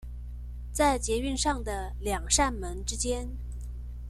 [0.71, 3.37] 在捷運上的兩扇門之間